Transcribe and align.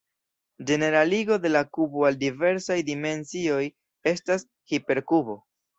Ĝeneraligo 0.69 1.37
de 1.43 1.51
la 1.51 1.61
kubo 1.79 2.07
al 2.11 2.19
diversaj 2.25 2.81
dimensioj 2.91 3.63
estas 4.17 4.53
"hiperkubo". 4.75 5.43